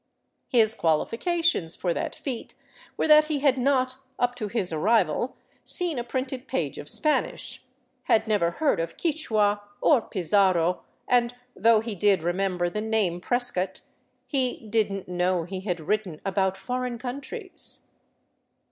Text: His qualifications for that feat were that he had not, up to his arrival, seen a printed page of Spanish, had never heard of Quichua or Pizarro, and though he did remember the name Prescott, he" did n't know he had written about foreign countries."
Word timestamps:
His 0.47 0.73
qualifications 0.73 1.75
for 1.75 1.93
that 1.93 2.15
feat 2.15 2.55
were 2.97 3.07
that 3.07 3.25
he 3.25 3.37
had 3.41 3.55
not, 3.59 3.97
up 4.17 4.33
to 4.33 4.47
his 4.47 4.73
arrival, 4.73 5.37
seen 5.63 5.99
a 5.99 6.03
printed 6.03 6.47
page 6.47 6.79
of 6.79 6.89
Spanish, 6.89 7.61
had 8.05 8.27
never 8.27 8.49
heard 8.49 8.79
of 8.79 8.97
Quichua 8.97 9.61
or 9.79 10.01
Pizarro, 10.01 10.81
and 11.07 11.35
though 11.55 11.81
he 11.81 11.93
did 11.93 12.23
remember 12.23 12.67
the 12.67 12.81
name 12.81 13.21
Prescott, 13.21 13.81
he" 14.25 14.65
did 14.71 14.91
n't 14.91 15.07
know 15.07 15.43
he 15.43 15.59
had 15.61 15.79
written 15.79 16.19
about 16.25 16.57
foreign 16.57 16.97
countries." 16.97 17.89